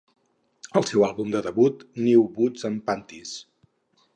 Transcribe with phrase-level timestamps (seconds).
[0.79, 3.35] Al seu àlbum de debut, "New Boots and Panties!!"